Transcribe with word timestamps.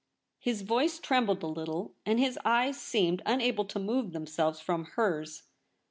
His 0.39 0.63
voice 0.63 0.97
trembled 0.97 1.43
a 1.43 1.45
little, 1.45 1.93
and 2.07 2.19
his 2.19 2.39
eyes 2.43 2.81
seemed 2.81 3.21
unable 3.23 3.65
to 3.65 3.77
move 3.77 4.13
themselves 4.13 4.59
from 4.59 4.85
hers. 4.95 5.43